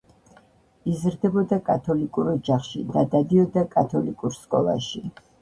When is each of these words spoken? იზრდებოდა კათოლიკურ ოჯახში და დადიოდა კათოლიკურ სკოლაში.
იზრდებოდა 0.93 1.59
კათოლიკურ 1.67 2.31
ოჯახში 2.33 2.81
და 2.97 3.05
დადიოდა 3.13 3.67
კათოლიკურ 3.77 4.35
სკოლაში. 4.41 5.05